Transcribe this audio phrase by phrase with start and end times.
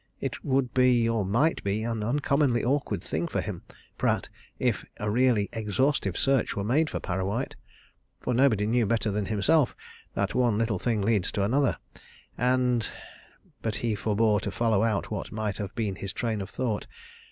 [0.19, 3.61] It would be or might be an uncommonly awkward thing for him,
[3.99, 7.53] Pratt, if a really exhaustive search were made for Parrawhite.
[8.19, 9.75] For nobody knew better than himself
[10.15, 11.77] that one little thing leads to another,
[12.35, 12.89] and
[13.61, 16.87] but he forbore to follow out what might have been his train of thought.